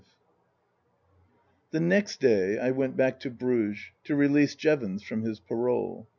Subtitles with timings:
[1.69, 6.07] THE next day I went back to Bruges to release Jevons from his parole.